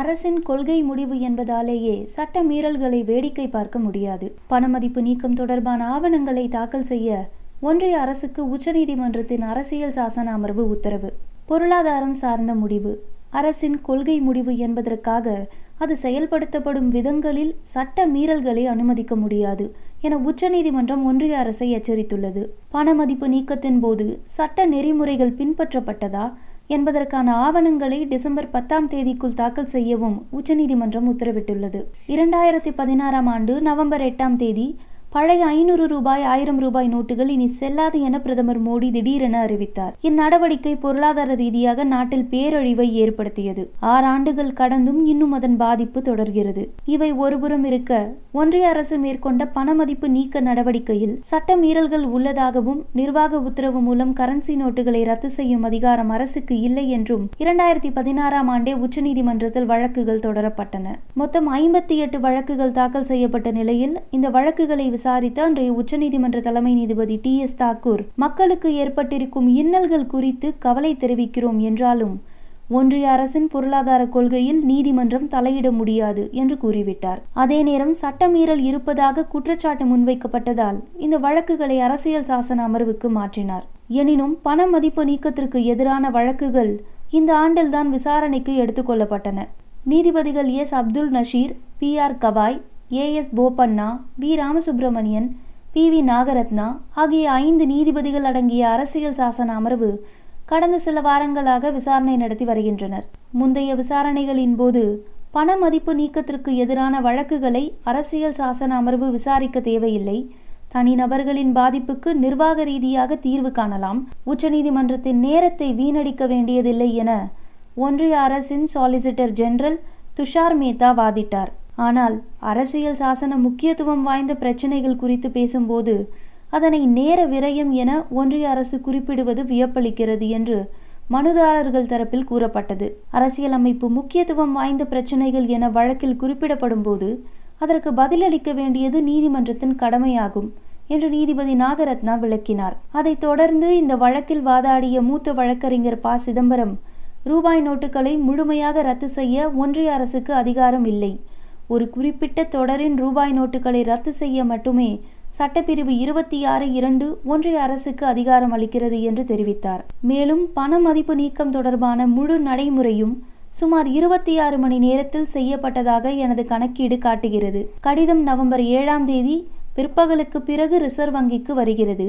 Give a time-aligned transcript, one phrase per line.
[0.00, 4.26] அரசின் கொள்கை முடிவு என்பதாலேயே சட்ட மீறல்களை வேடிக்கை பார்க்க முடியாது.
[4.50, 7.28] பணமதிப்பு நீக்கம் தொடர்பான ஆவணங்களை தாக்கல் செய்ய
[7.60, 11.10] ஒன்றிய அரசுக்கு உச்சநீதிமன்றத்தின் அரசியல் சாசன அமர்வு உத்தரவு.
[11.46, 12.92] பொருளாதாரம் சார்ந்த முடிவு.
[13.30, 15.36] அரசின் கொள்கை முடிவு என்பதற்காக
[15.78, 19.64] அது செயல்படுத்தப்படும் விதங்களில் சட்ட மீறல்களை அனுமதிக்க முடியாது
[20.00, 22.42] என உச்சநீதிமன்றம் ஒன்றிய அரசை எச்சரித்துள்ளது.
[22.72, 24.06] பணமதிப்பு நீக்கத்தின் போது
[24.36, 26.26] சட்ட நெறிமுறைகள் பின்பற்றப்பட்டதா?
[26.66, 31.84] என்பதற்கான ஆவணங்களை டிசம்பர் பத்தாம் தேதிக்குள் தாக்கல் செய்யவும் உச்சநீதிமன்றம் உத்தரவிட்டுள்ளது.
[32.08, 34.78] இரண்டாயிரத்தி பதினாறாம் ஆண்டு நவம்பர் எட்டாம் தேதி
[35.16, 39.94] பழைய ஐநூறு ரூபாய் ஆயிரம் ரூபாய் நோட்டுகள் இனி செல்லாது என பிரதமர் மோடி திடீரென அறிவித்தார்.
[40.02, 43.62] இந்நடவடிக்கை பொருளாதார ரீதியாக நாட்டில் பேரழிவை ஏற்படுத்தியது.
[43.92, 46.64] ஆறு ஆண்டுகள் கடந்தும் இன்னும் அதன் பாதிப்பு தொடர்கிறது.
[46.94, 48.00] இவை ஒருபுறம் இருக்க
[48.32, 55.30] ஒன்றிய அரசு மேற்கொண்ட பணமதிப்பு நீக்க நடவடிக்கையில் சட்ட மீறல்கள் உள்ளதாகவும் நிர்வாக உத்தரவு மூலம் கரன்சி நோட்டுகளை ரத்து
[55.30, 60.86] செய்யும் அதிகாரம் அரசுக்கு இல்லை என்றும் இரண்டாயிரத்தி பதினாறாம் ஆண்டே உச்சநீதிமன்றத்தில் வழக்குகள் தொடரப்பட்டன.
[61.14, 67.38] மொத்தம் ஐம்பத்தி எட்டு வழக்குகள் தாக்கல் செய்யப்பட்ட நிலையில் இந்த வழக்குகளை விசாரித்த அன்றைய உச்சநீதிமன்ற தலைமை நீதிபதி டி.
[67.38, 67.56] எஸ்.
[67.58, 68.06] தாக்கூர்.
[68.16, 72.22] மக்களுக்கு ஏற்பட்டிருக்கும் இன்னல்கள் குறித்து கவலை தெரிவிக்கிறோம் என்றாலும்
[72.68, 77.20] ஒன்றிய அரசின் பொருளாதார கொள்கையில் நீதிமன்றம் தலையிட முடியாது என்று கூறிவிட்டார்.
[77.32, 83.66] அதே நேரம் சட்டமீறல் இருப்பதாக குற்றச்சாட்டு முன்வைக்கப்பட்டதால் இந்த வழக்குகளை அரசியல் சாசன அமர்வுக்கு மாற்றினார்.
[83.88, 89.46] எனினும் பண மதிப்பு நீக்கத்திற்கு எதிரான வழக்குகள் இந்த ஆண்டில்தான் விசாரணைக்கு எடுத்துக்கொள்ளப்பட்டன
[89.84, 91.98] நீதிபதிகள் S Abdul Nazeer B.
[91.98, 92.16] R.
[92.20, 92.60] Gavai
[92.92, 95.28] A S Bopanna B Ramasubramanian
[95.72, 100.04] B V Nagarathna ஆகிய ஐந்து நீதிபதிகள் அடங்கிய அரசியல் சாசன அமர்வு
[100.46, 103.06] கடந்த சில வாரங்களாக விசாரணை நடத்தி வருகின்றனர்.
[103.30, 110.30] முந்தைய விசாரணைகளின் போது பண மதிப்பு நீக்கத்திற்கு எதிரான வழக்குகளை அரசியல் சாசன அமர்வு விசாரிக்க தேவையில்லை.
[110.72, 114.08] தனிநபர்களின் பாதிப்புக்கு நிர்வாக ரீதியாக தீர்வு காணலாம்.
[114.26, 117.28] உச்சநீதிமன்றத்தின் நேரத்தை வீணடிக்க வேண்டியதில்லை என
[117.74, 119.80] ஒன்றிய அரசின் சாலிசிட்டர் ஜெனரல்
[120.14, 121.52] துஷார் மேத்தா வாதிட்டார்.
[121.76, 126.10] ஆனால் அரசியல் சாசன முக்கியத்துவம் வாய்ந்த பிரச்சினைகள் குறித்து பேசும்போது
[126.50, 130.70] அதனை நேர விரயம் என ஒன்றிய அரசு குறிப்பிடுவது வியப்பளிக்கிறது என்று
[131.10, 132.96] மனுதாரர்கள் தரப்பில் கூறப்பட்டது.
[133.10, 137.26] அரசியலமைப்பு முக்கியத்துவம் வாய்ந்த பிரச்சினைகள் என வழக்கில் குறிப்பிடப்படும் போது
[137.58, 140.48] அதற்கு பதிலளிக்க வேண்டியது நீதிமன்றத்தின் கடமையாகும்
[140.86, 142.76] என்று நீதிபதி நாகரத்னா விளக்கினார்.
[142.92, 146.16] அதைத் தொடர்ந்து இந்த வழக்கில் வாதாடிய மூத்த வழக்கறிஞர் ப.
[146.18, 146.78] சிதம்பரம்
[147.24, 151.20] ரூபாய் நோட்டுகளை முழுமையாக ரத்து செய்ய ஒன்றிய அரசுக்கு அதிகாரம் இல்லை.
[151.68, 155.00] ஒரு குறிப்பிட்ட தொடரின் ரூபாய் நோட்டுகளை ரத்து செய்ய மட்டுமே
[155.38, 159.82] சட்டப்பிரிவு இருபத்தி ஆறு இரண்டு ஒன்றிய அரசுக்கு அதிகாரம் அளிக்கிறது என்று தெரிவித்தார்.
[160.00, 163.14] மேலும் பண மதிப்பு நீக்கம் தொடர்பான முழு நடைமுறையும்
[163.50, 167.70] சுமார் இருபத்தி ஆறு மணி நேரத்தில் செய்யப்பட்டதாக எனது கணக்கீடு காட்டுகிறது.
[167.80, 169.36] கடிதம் நவம்பர் ஏழாம் தேதி
[169.76, 172.08] பிற்பகலுக்கு பிறகு ரிசர்வ் வங்கிக்கு வருகிறது.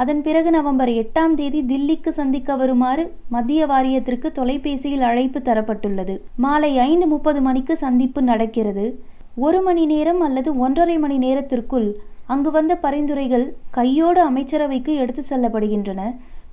[0.00, 6.14] அதன் பிறகு நவம்பர் எட்டாம் தேதி தில்லிக்கு சந்திக்க வருமாறு மத்திய வாரியத்திற்கு தொலைபேசியில் அழைப்பு தரப்பட்டுள்ளது.
[6.36, 8.84] மாலை ஐந்து முப்பது மணிக்கு சந்திப்பு நடக்கிறது.
[9.46, 11.88] ஒரு மணி நேரம் அல்லது ஒன்றரை மணி நேரத்திற்குள்
[12.26, 16.00] அங்கு வந்த பரிந்துரைகள் கையோடு அமைச்சரவைக்கு எடுத்து செல்லப்படுகின்றன.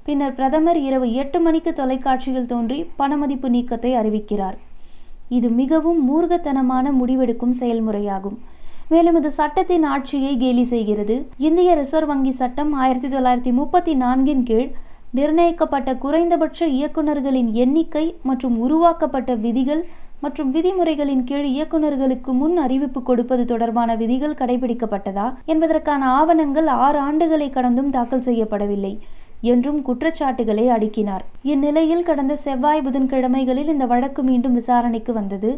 [0.04, 4.58] பின்னர் பிரதமர் இரவு எட்டு மணிக்கு தொலைக்காட்சியில் தோன்றி பணமதிப்பு நீக்கத்தை அறிவிக்கிறார்.
[5.38, 8.38] இது மிகவும் மூர்கத்தனமான முடிவெடுக்கும் செயல்முறையாகும்.
[8.94, 11.16] மேலும் இது சட்டத்தின் ஆட்சியை கேலி செய்கிறது.
[11.48, 14.70] இந்திய ரிசர்வ் வங்கி சட்டம் ஆயிரத்தி தொள்ளாயிரத்தி முப்பத்தி நான்கின் கீழ்
[15.18, 19.84] நிர்ணயிக்கப்பட்ட குறைந்தபட்ச இயக்குநர்களின் எண்ணிக்கை மற்றும் உருவாக்கப்பட்ட விதிகள்
[20.24, 27.90] மற்றும் விதிமுறைகளின் கீழ் இயக்குநர்களுக்கு முன் அறிவிப்பு கொடுப்பது தொடர்பான விதிகள் கடைபிடிக்கப்பட்டதா என்பதற்கான ஆவணங்கள் ஆறு ஆண்டுகளை கடந்தும்
[27.90, 28.94] தாக்கல் செய்யப்படவில்லை
[29.52, 31.24] என்றும் குற்றச்சாட்டுகளை அடுக்கினார்.
[31.54, 35.52] இந்நிலையில் கடந்த செவ்வாய் புதன்கிழமைகளில் இந்த வழக்கு மீண்டும் விசாரணைக்கு வந்தது.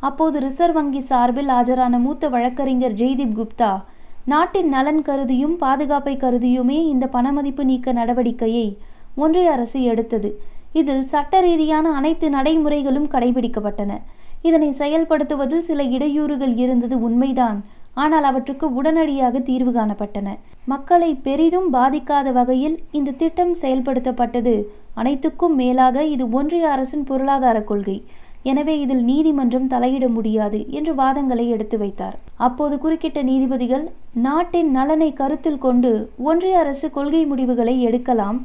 [0.00, 3.82] அப்போது ரிசர்வ் வங்கி சார்பில் ஆஜரான மூத்த வழக்கறிஞர் ஜெய்தீப் குப்தா
[4.26, 8.76] நாட்டின் நலன் கருதியும் பாதுகாப்பை கருதியுமே இந்த பணமதிப்பு நீக்க நடவடிக்கையை
[9.14, 10.40] ஒன்றிய அரசு எடுத்தது.
[10.72, 13.98] இதில் சட்ட ரீதியான அனைத்து நடைமுறைகளும் கடைபிடிக்கப்பட்டன.
[14.42, 17.64] இதனை செயல்படுத்துவதில் சில இடையூறுகள் இருந்தது உண்மைதான்.
[17.94, 20.36] ஆனால் அவற்றுக்கு உடனடியாக தீர்வு காணப்பட்டன.
[20.64, 24.64] மக்களை பெரிதும் பாதிக்காத வகையில் இந்த திட்டம் செயல்படுத்தப்பட்டது.
[24.94, 28.04] அனைத்துக்கும் மேலாக இது ஒன்றிய அரசின் பொருளாதார கொள்கை.
[28.50, 32.16] எனவே இதில் நீதிமன்றம் தலையிட முடியாது என்று வாதங்களை எடுத்து வைத்தார்.
[32.46, 33.84] அப்போது குறுக்கிட்ட நீதிபதிகள்
[34.26, 35.92] நாட்டின் நலனை கருத்தில் கொண்டு
[36.28, 38.38] ஒன்றிய அரசு கொள்கை முடிவுகளை எடுக்கலாம்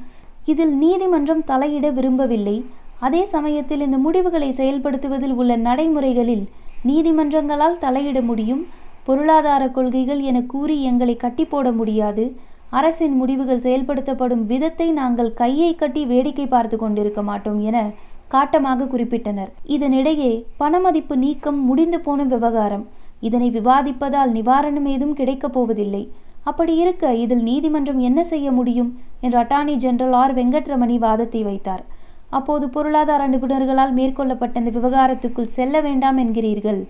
[0.52, 2.58] இதில் நீதிமன்றம் தலையிட விரும்பவில்லை.
[3.08, 6.46] அதே சமயத்தில் இந்த முடிவுகளை செயல்படுத்துவதில் உள்ள நடைமுறைகளில்
[6.90, 8.64] நீதிமன்றங்களால் தலையிட முடியும்
[9.08, 12.26] பொருளாதார கொள்கைகள் என கூறி எங்களை கட்டி போட முடியாது.
[12.80, 17.78] அரசின் முடிவுகள் செயல்படுத்தப்படும் விதத்தை நாங்கள் கையை கட்டி வேடிக்கை பார்த்து கொண்டிருக்க மாட்டோம் என
[18.34, 19.52] காட்டமாக குறிப்பிட்டனர்.
[19.76, 20.32] இதனிடையே
[20.62, 22.88] பணமதிப்பு நீக்கம் முடிந்து போன விவகாரம்
[23.28, 26.04] இதனை விவாதிப்பதால் நிவாரணம் ஏதும் கிடைக்கப் போவதில்லை.
[26.50, 28.92] அப்படி இருக்க இதில் நீதிமன்றம் என்ன செய்ய முடியும்
[29.22, 30.34] என்று அட்டார்னி ஜெனரல் ஆர்.
[30.40, 31.84] வெங்கட்ரமணி வாதத்தை வைத்தார்.
[32.38, 36.82] அப்போது பொருளாதார நிபுணர்களால் மேற்கொள்ளப்பட்ட இந்த விவகாரத்துக்குள் செல்ல வேண்டாம் என்கிறீர்கள்.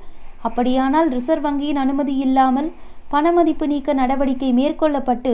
[0.48, 2.70] அப்படியானால் ரிசர்வ் வங்கியின் அனுமதி இல்லாமல்
[3.14, 5.34] பணமதிப்பு நீக்க நடவடிக்கை மேற்கொள்ளப்பட்டு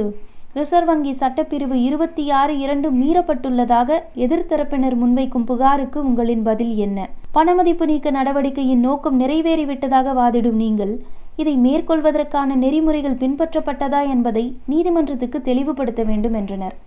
[0.58, 7.08] ரிசர்வ் வங்கி சட்டப்பிரிவு இருபத்தி ஆறு இரண்டு மீறப்பட்டுள்ளதாக எதிர்த்தரப்பினர் முன்வைக்கும் புகாருக்கு உங்களின் பதில் என்ன?
[7.38, 10.94] பணமதிப்பு நீக்க நடவடிக்கையின் நோக்கம் நிறைவேறிவிட்டதாக வாதிடும் நீங்கள்
[11.42, 16.78] இதை மேற்கொள்வதற்கான நெறிமுறைகள் பின்பற்றப்பட்டதா என்பதை நீதிமன்றத்துக்கு தெளிவுபடுத்த வேண்டும் என்றனர்.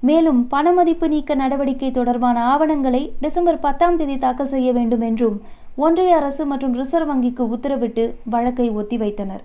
[0.00, 5.36] மேலும் பணமதிப்பு நீக்க நடவடிக்கை தொடர்பான ஆவணங்களை டிசம்பர் பத்தாம் தேதி தாக்கல் செய்ய வேண்டும் என்றும்
[5.86, 8.06] ஒன்றிய அரசு மற்றும் ரிசர்வ் வங்கிக்கு உத்தரவிட்டு
[8.36, 9.44] வழக்கை ஒத்திவைத்தனர்.